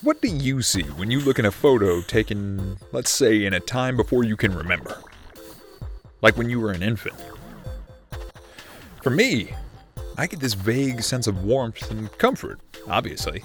[0.00, 3.58] What do you see when you look in a photo taken, let's say, in a
[3.58, 5.02] time before you can remember?
[6.22, 7.16] Like when you were an infant.
[9.02, 9.52] For me,
[10.16, 13.42] I get this vague sense of warmth and comfort, obviously.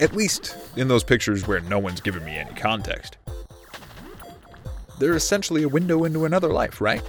[0.00, 3.16] At least in those pictures where no one's given me any context.
[5.00, 7.02] They're essentially a window into another life, right?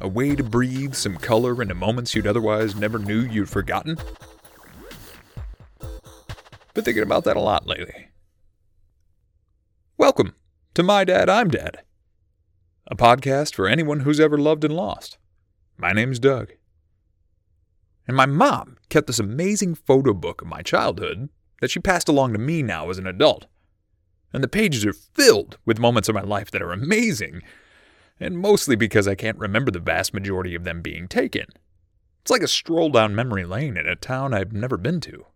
[0.00, 3.96] A way to breathe some color into moments you'd otherwise never knew you'd forgotten.
[6.78, 8.10] Been thinking about that a lot lately.
[9.96, 10.36] Welcome
[10.74, 11.82] to My Dad, I'm Dad,
[12.86, 15.18] a podcast for anyone who's ever loved and lost.
[15.76, 16.52] My name's Doug.
[18.06, 22.34] And my mom kept this amazing photo book of my childhood that she passed along
[22.34, 23.46] to me now as an adult.
[24.32, 27.42] And the pages are filled with moments of my life that are amazing,
[28.20, 31.46] and mostly because I can't remember the vast majority of them being taken.
[32.20, 35.26] It's like a stroll down memory lane in a town I've never been to.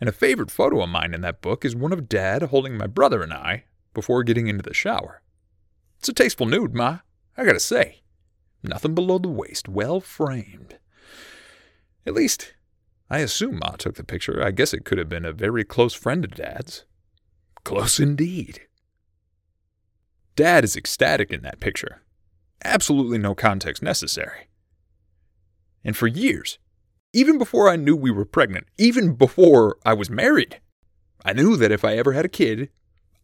[0.00, 2.86] And a favorite photo of mine in that book is one of Dad holding my
[2.86, 5.22] brother and I before getting into the shower.
[5.98, 7.00] It's a tasteful nude, Ma,
[7.36, 8.00] I gotta say.
[8.62, 10.78] Nothing below the waist, well framed.
[12.06, 12.54] At least,
[13.10, 14.42] I assume Ma took the picture.
[14.42, 16.84] I guess it could have been a very close friend of Dad's.
[17.64, 18.62] Close indeed.
[20.36, 22.02] Dad is ecstatic in that picture.
[22.64, 24.48] Absolutely no context necessary.
[25.84, 26.58] And for years,
[27.12, 30.60] even before I knew we were pregnant, even before I was married,
[31.24, 32.70] I knew that if I ever had a kid,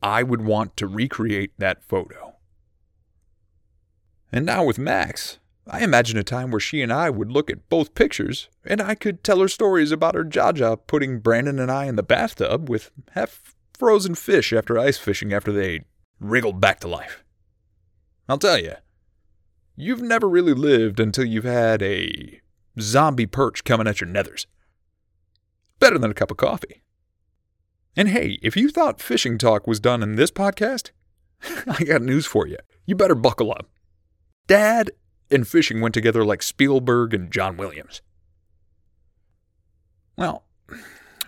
[0.03, 2.35] I would want to recreate that photo.
[4.33, 7.69] And now with Max, I imagine a time where she and I would look at
[7.69, 11.87] both pictures, and I could tell her stories about her Jaja putting Brandon and I
[11.87, 15.85] in the bathtub with half frozen fish after ice fishing after they
[16.21, 17.25] wriggled back to life.
[18.29, 18.75] I'll tell you,
[19.77, 22.41] you've never really lived until you've had a
[22.81, 24.47] zombie perch coming at your nethers.
[25.79, 26.83] Better than a cup of coffee.
[27.97, 30.91] And hey, if you thought fishing talk was done in this podcast,
[31.67, 32.59] I got news for you.
[32.85, 33.69] You better buckle up.
[34.47, 34.91] Dad
[35.31, 38.03] and fishing went together like Spielberg and John Williams.
[40.17, 40.45] Well,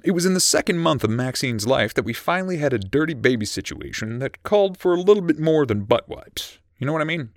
[0.05, 3.15] it was in the second month of Maxine's life that we finally had a dirty
[3.15, 6.59] baby situation that called for a little bit more than butt wipes.
[6.79, 7.31] You know what I mean?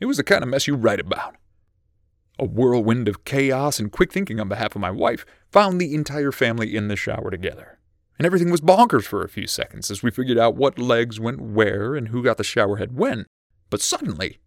[0.00, 1.36] It was the kind of mess you write about.
[2.38, 6.32] A whirlwind of chaos and quick thinking on behalf of my wife found the entire
[6.32, 7.78] family in the shower together.
[8.18, 11.40] And everything was bonkers for a few seconds as we figured out what legs went
[11.40, 13.26] where and who got the shower head when.
[13.68, 14.38] But suddenly,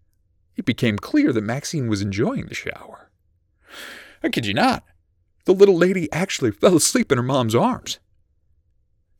[0.55, 3.11] it became clear that Maxine was enjoying the shower.
[4.23, 4.83] I kid you not,
[5.45, 7.99] the little lady actually fell asleep in her mom's arms.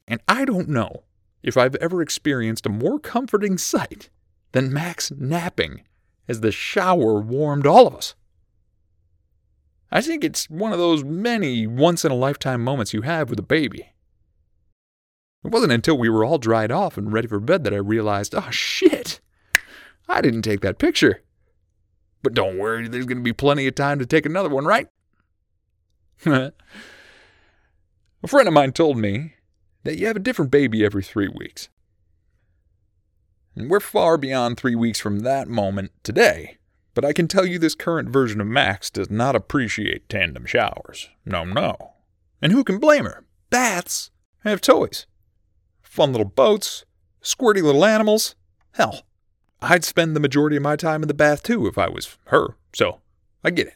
[0.07, 1.03] And I don't know
[1.43, 4.09] if I've ever experienced a more comforting sight
[4.51, 5.83] than Max napping
[6.27, 8.15] as the shower warmed all of us.
[9.91, 13.39] I think it's one of those many once in a lifetime moments you have with
[13.39, 13.91] a baby.
[15.43, 18.33] It wasn't until we were all dried off and ready for bed that I realized,
[18.33, 19.21] oh shit,
[20.07, 21.21] I didn't take that picture.
[22.23, 24.87] But don't worry, there's going to be plenty of time to take another one, right?
[26.25, 26.51] a
[28.27, 29.35] friend of mine told me
[29.83, 31.69] that you have a different baby every three weeks.
[33.55, 36.57] And we're far beyond three weeks from that moment today,
[36.95, 41.09] but I can tell you this current version of Max does not appreciate tandem showers.
[41.25, 41.93] No, no.
[42.41, 43.25] And who can blame her?
[43.49, 44.11] Baths
[44.43, 45.05] have toys.
[45.83, 46.85] Fun little boats,
[47.21, 48.35] squirty little animals.
[48.71, 49.03] Hell,
[49.61, 52.55] I'd spend the majority of my time in the bath too if I was her,
[52.73, 53.01] so
[53.43, 53.75] I get it.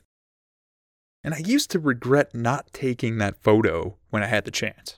[1.22, 4.98] And I used to regret not taking that photo when I had the chance.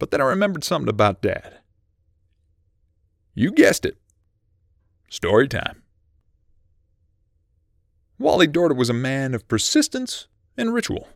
[0.00, 1.58] But then I remembered something about Dad.
[3.34, 3.98] You guessed it.
[5.08, 5.82] Story time.
[8.20, 11.08] Wally Dorda was a man of persistence and ritual.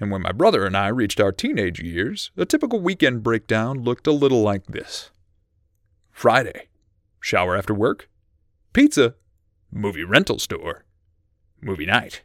[0.00, 4.08] And when my brother and I reached our teenage years, a typical weekend breakdown looked
[4.08, 5.12] a little like this
[6.10, 6.66] Friday,
[7.20, 8.10] shower after work,
[8.72, 9.14] pizza,
[9.70, 10.84] movie rental store,
[11.62, 12.22] movie night.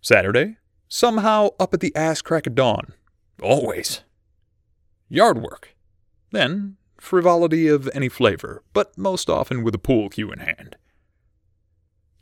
[0.00, 0.58] Saturday,
[0.88, 2.92] somehow up at the ass crack of dawn.
[3.42, 4.02] Always.
[5.08, 5.74] Yard work.
[6.30, 10.76] Then, frivolity of any flavor, but most often with a pool cue in hand.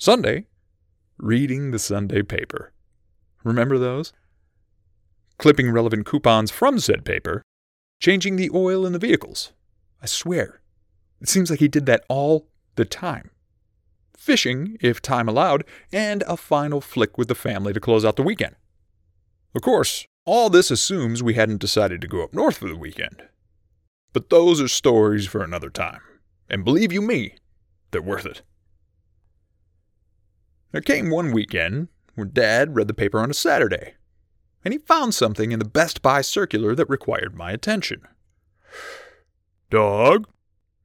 [0.02, 0.46] Sunday,
[1.18, 2.72] reading the Sunday paper.
[3.44, 4.14] Remember those?
[5.36, 7.42] Clipping relevant coupons from said paper,
[8.00, 9.52] changing the oil in the vehicles.
[10.00, 10.62] I swear,
[11.20, 13.30] it seems like he did that all the time
[14.16, 18.22] fishing, if time allowed, and a final flick with the family to close out the
[18.22, 18.56] weekend.
[19.54, 23.22] Of course, all this assumes we hadn't decided to go up north for the weekend.
[24.14, 26.00] But those are stories for another time.
[26.48, 27.34] And believe you me,
[27.90, 28.40] they're worth it.
[30.72, 33.94] There came one weekend when Dad read the paper on a Saturday.
[34.64, 38.02] and he found something in the Best Buy circular that required my attention.
[39.70, 40.28] Doug?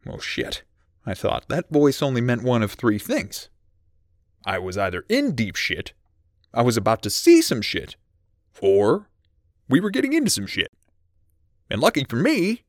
[0.05, 0.63] Well, shit.
[1.05, 3.49] I thought that voice only meant one of three things.
[4.45, 5.93] I was either in deep shit,
[6.53, 7.95] I was about to see some shit,
[8.61, 9.09] or
[9.67, 10.71] we were getting into some shit.
[11.69, 12.63] And lucky for me,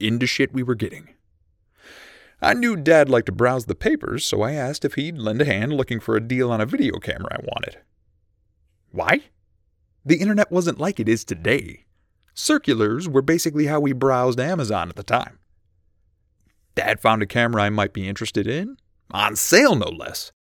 [0.00, 1.10] into shit we were getting.
[2.42, 5.44] I knew Dad liked to browse the papers, so I asked if he'd lend a
[5.44, 7.78] hand looking for a deal on a video camera I wanted.
[8.92, 9.24] Why?
[10.04, 11.84] The internet wasn't like it is today.
[12.32, 15.38] Circulars were basically how we browsed Amazon at the time.
[16.74, 18.78] Dad found a camera I might be interested in,
[19.10, 20.32] on sale no less.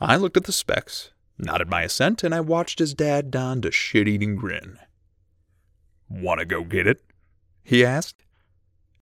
[0.00, 3.72] I looked at the specs, nodded my assent, and I watched as Dad donned a
[3.72, 4.78] shit eating grin.
[6.08, 7.02] Want to go get it?
[7.64, 8.23] He asked.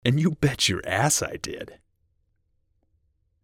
[0.03, 1.79] And you bet your ass I did.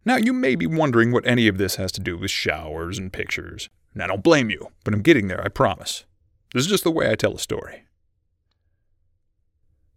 [0.04, 3.12] Now, you may be wondering what any of this has to do with showers and
[3.12, 3.68] pictures.
[3.92, 6.04] And I don't blame you, but I'm getting there, I promise.
[6.54, 7.84] This is just the way I tell a story.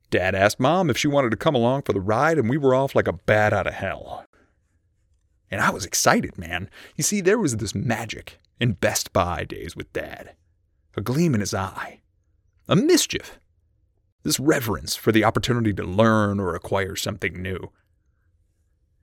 [0.09, 2.73] Dad asked Mom if she wanted to come along for the ride, and we were
[2.73, 4.25] off like a bat out of hell.
[5.51, 6.69] And I was excited, man.
[6.95, 10.35] You see, there was this magic in Best Buy days with Dad
[10.97, 12.01] a gleam in his eye,
[12.67, 13.39] a mischief,
[14.24, 17.71] this reverence for the opportunity to learn or acquire something new.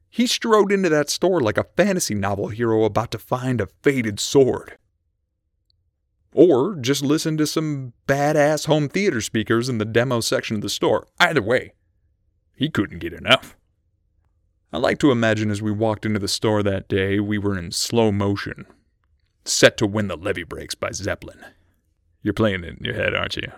[0.09, 4.21] He strode into that store like a fantasy novel hero about to find a faded
[4.21, 4.79] sword.
[6.33, 10.69] Or just listen to some badass home theater speakers in the demo section of the
[10.69, 11.07] store.
[11.19, 11.73] Either way,
[12.55, 13.57] he couldn't get enough.
[14.73, 17.73] I like to imagine as we walked into the store that day, we were in
[17.73, 18.67] slow motion,
[19.45, 21.45] set to When the Levee Breaks by Zeppelin.
[22.23, 23.51] You're playing it in your head, aren't you?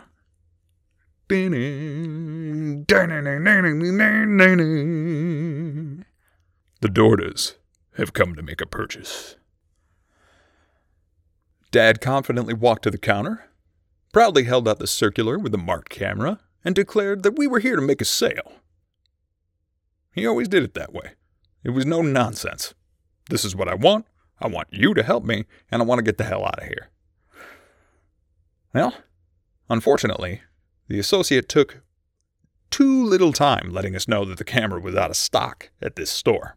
[6.80, 7.54] The Dordas
[7.96, 9.36] have come to make a purchase.
[11.70, 13.44] Dad confidently walked to the counter,
[14.12, 17.76] proudly held out the circular with the marked camera, and declared that we were here
[17.76, 18.52] to make a sale.
[20.12, 21.12] He always did it that way.
[21.62, 22.72] It was no nonsense.
[23.28, 24.06] This is what I want.
[24.40, 26.68] I want you to help me, and I want to get the hell out of
[26.68, 26.88] here.
[28.72, 28.94] Well,
[29.68, 30.40] unfortunately,
[30.88, 31.82] the associate took
[32.70, 36.10] too little time letting us know that the camera was out of stock at this
[36.10, 36.56] store.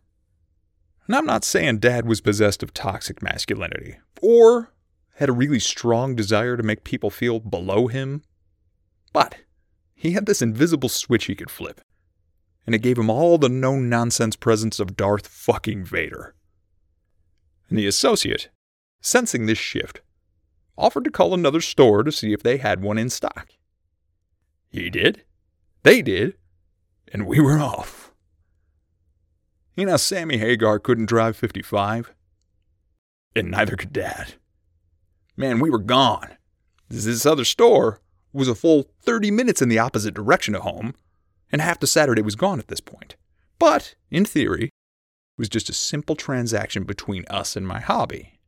[1.08, 4.74] And I'm not saying Dad was possessed of toxic masculinity, or
[5.16, 8.24] had a really strong desire to make people feel below him,
[9.14, 9.36] but
[9.94, 11.82] he had this invisible switch he could flip,
[12.66, 16.34] and it gave him all the no nonsense presence of Darth fucking Vader.
[17.70, 18.50] And the associate,
[19.02, 20.02] sensing this shift,
[20.78, 23.50] offered to call another store to see if they had one in stock.
[24.72, 25.24] He did,
[25.84, 26.36] they did,
[27.12, 28.12] and we were off.
[29.76, 32.14] You know, Sammy Hagar couldn't drive 55,
[33.36, 34.36] and neither could Dad.
[35.36, 36.38] Man, we were gone.
[36.90, 38.02] This other store
[38.34, 40.94] was a full 30 minutes in the opposite direction of home,
[41.52, 43.16] and half the Saturday was gone at this point.
[43.60, 44.72] But, in theory, it
[45.38, 48.40] was just a simple transaction between us and my hobby.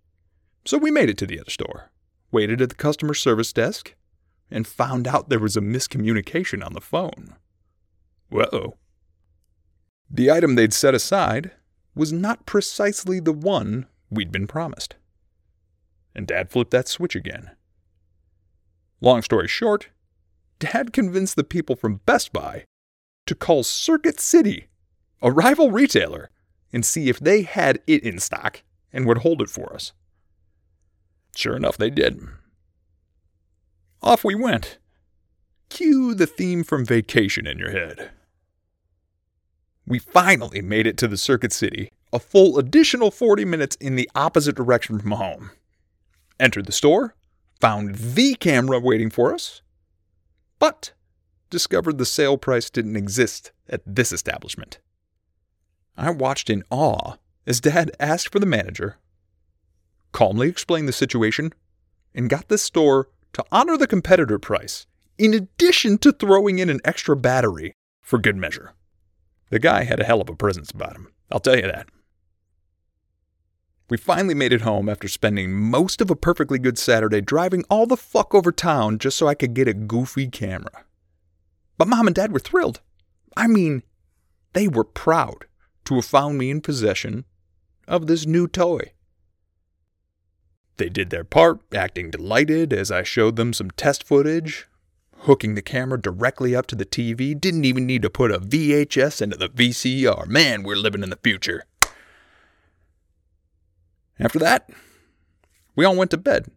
[0.66, 1.92] So we made it to the other store,
[2.32, 3.96] waited at the customer service desk,
[4.52, 7.36] and found out there was a miscommunication on the phone.
[8.30, 8.78] Whoa.
[10.10, 11.52] The item they'd set aside
[11.96, 14.96] was not precisely the one we'd been promised
[16.16, 17.52] and Dad flipped that switch again.
[19.02, 19.90] Long story short,
[20.60, 22.66] Dad convinced the people from Best Buy
[23.26, 24.68] to call Circuit City,
[25.22, 26.30] a rival retailer,
[26.72, 29.94] and see if they had it in stock and would hold it for us.
[31.36, 32.22] Sure enough, they did.
[34.04, 34.78] Off we went.
[35.70, 38.12] Cue the theme from Vacation in your head.
[39.88, 44.10] We finally made it to the Circuit City, a full additional 40 minutes in the
[44.14, 45.52] opposite direction from home
[46.40, 47.16] entered the store,
[47.60, 49.62] found the camera waiting for us,
[50.60, 50.92] but
[51.50, 54.80] discovered the sale price didn't exist at this establishment.
[55.96, 58.98] I watched in awe as Dad asked for the manager,
[60.12, 61.54] calmly explained the situation,
[62.14, 64.86] and got this store to honor the competitor price,
[65.18, 68.74] in addition to throwing in an extra battery for good measure.
[69.50, 71.88] The guy had a hell of a presence about him, I'll tell you that.
[73.90, 77.86] We finally made it home after spending most of a perfectly good Saturday driving all
[77.86, 80.86] the fuck over town just so I could get a goofy camera.
[81.78, 82.82] But mom and dad were thrilled.
[83.36, 83.84] I mean,
[84.54, 85.46] they were proud
[85.86, 87.26] to have found me in possession
[87.88, 88.94] of this new toy.
[90.78, 94.68] They did their part, acting delighted as I showed them some test footage,
[95.20, 99.22] hooking the camera directly up to the TV, didn't even need to put a VHS
[99.22, 100.28] into the VCR.
[100.28, 101.64] Man, we're living in the future.
[104.20, 104.70] After that,
[105.76, 106.52] we all went to bed,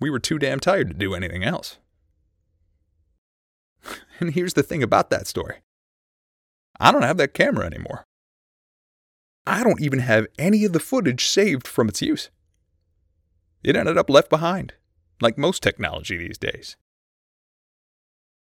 [0.00, 1.78] we were too damn tired to do anything else.
[4.20, 5.56] and here's the thing about that story
[6.78, 8.04] I don't have that camera anymore.
[9.46, 12.30] I don't even have any of the footage saved from its use.
[13.62, 14.74] It ended up left behind,
[15.20, 16.76] like most technology these days.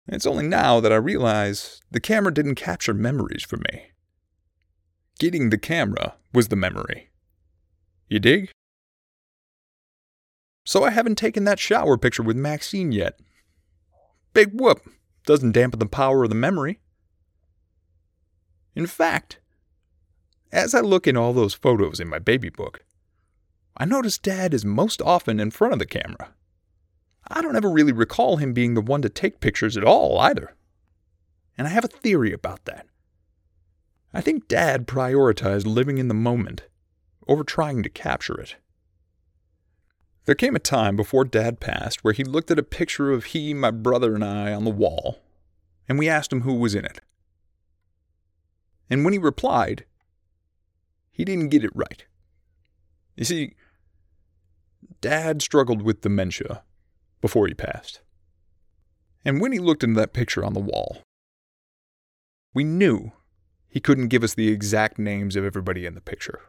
[0.08, 3.92] It's only now that I realize the camera didn't capture memories for me.
[5.20, 7.10] Getting the camera was the memory.
[8.08, 8.52] You dig?
[10.66, 13.20] So I haven't taken that shower picture with Maxine yet.
[14.34, 14.82] Big whoop
[15.26, 16.80] doesn't dampen the power of the memory.
[18.76, 19.40] In fact,
[20.52, 22.84] as I look in all those photos in my baby book,
[23.77, 26.34] I notice Dad is most often in front of the camera.
[27.27, 30.55] I don't ever really recall him being the one to take pictures at all either.
[31.57, 32.88] And I have a theory about that.
[34.13, 36.63] I think Dad prioritized living in the moment
[37.27, 38.55] over trying to capture it.
[40.25, 43.53] There came a time before Dad passed where he looked at a picture of he,
[43.53, 45.19] my brother, and I on the wall,
[45.88, 47.00] and we asked him who was in it.
[48.89, 49.86] And when he replied,
[51.12, 52.05] he didn't get it right.
[53.15, 53.55] You see,
[55.01, 56.63] Dad struggled with dementia
[57.22, 58.01] before he passed.
[59.25, 61.01] And when he looked into that picture on the wall,
[62.53, 63.12] we knew
[63.67, 66.41] he couldn't give us the exact names of everybody in the picture.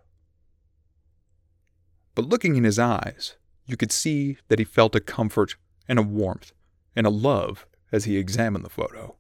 [2.15, 5.57] But looking in his eyes, you could see that he felt a comfort
[5.89, 6.53] and a warmth
[6.97, 9.17] and a love as he examined the photo.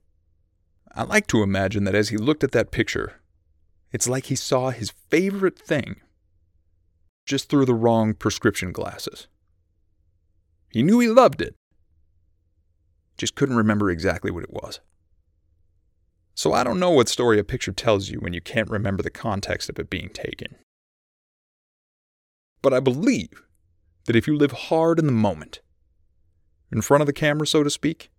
[0.94, 3.20] I like to imagine that as he looked at that picture,
[3.92, 6.00] it's like he saw his favorite thing
[7.28, 9.28] just through the wrong prescription glasses.
[10.70, 11.54] He knew he loved it,
[13.18, 14.80] just couldn't remember exactly what it was.
[16.34, 19.10] So I don't know what story a picture tells you when you can't remember the
[19.10, 20.56] context of it being taken.
[22.62, 23.42] But I believe
[24.06, 25.60] that if you live hard in the moment,
[26.72, 28.10] in front of the camera, so to speak,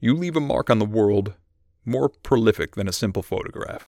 [0.00, 1.34] you leave a mark on the world
[1.84, 3.86] more prolific than a simple photograph.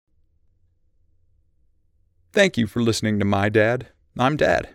[2.36, 3.88] Thank you for listening to My Dad.
[4.18, 4.68] I'm Dad.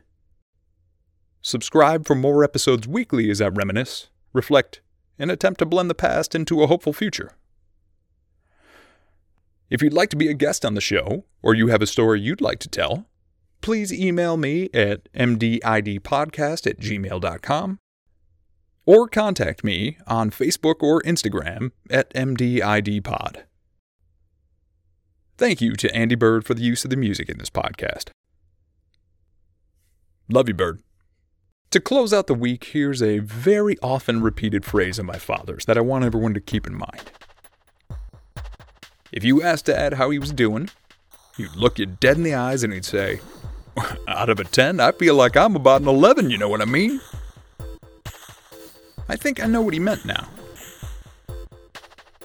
[1.44, 4.82] Subscribe for more episodes weekly as I reminisce, reflect,
[5.20, 7.34] and attempt to blend the past into a hopeful future.
[9.70, 12.20] If you'd like to be a guest on the show, or you have a story
[12.20, 13.06] you'd like to tell,
[13.62, 17.78] please email me at mdidpodcast at gmail.com
[18.88, 23.44] or contact me on Facebook or Instagram at mdidpod.
[25.42, 28.12] Thank you to Andy Bird for the use of the music in this podcast.
[30.30, 30.84] Love you, Bird.
[31.72, 35.80] To close out the week, here's a very often repeated phrase of my father's that
[35.80, 37.12] I want everyone to keep in mind.
[39.12, 40.70] If you asked Dad how he was doing,
[41.38, 43.20] he'd look you dead in the eyes and he'd say,
[44.08, 46.66] Out of a 10, I feel like I'm about an 11, you know what I
[46.66, 47.02] mean?
[49.10, 50.30] I think I know what he meant now.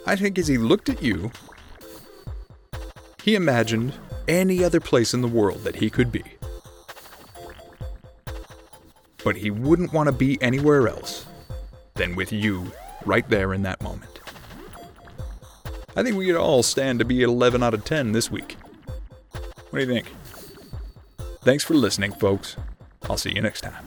[0.04, 1.32] I think as he looked at you,
[3.26, 3.92] he imagined
[4.28, 6.22] any other place in the world that he could be.
[9.24, 11.26] But he wouldn't want to be anywhere else
[11.94, 12.70] than with you
[13.04, 14.20] right there in that moment.
[15.96, 18.56] I think we could all stand to be 11 out of 10 this week.
[19.70, 20.06] What do you think?
[21.40, 22.56] Thanks for listening, folks.
[23.10, 23.86] I'll see you next time.